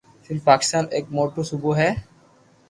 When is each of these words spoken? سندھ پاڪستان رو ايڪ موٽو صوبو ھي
سندھ 0.27 0.43
پاڪستان 0.47 0.83
رو 0.85 0.91
ايڪ 0.95 1.05
موٽو 1.17 1.41
صوبو 1.49 1.71
ھي 1.79 1.89